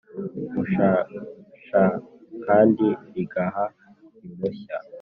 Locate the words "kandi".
2.45-2.87